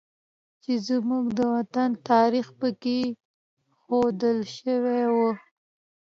[0.63, 2.99] چې زموږ د وطن تاریخ پکې
[3.81, 5.17] ښودل شوی و